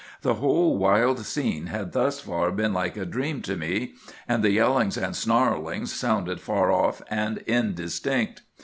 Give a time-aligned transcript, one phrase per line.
[0.23, 3.93] The whole wild scene had thus far been like a dream to me,
[4.27, 8.41] and the yellings and snarlings sounded far off and indistinct.